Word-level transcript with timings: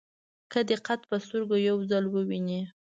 که 0.51 0.59
دې 0.67 0.77
قد 0.85 1.01
په 1.09 1.15
سترګو 1.25 1.55
یو 1.69 1.77
ځل 1.89 2.03
وویني. 2.09 2.61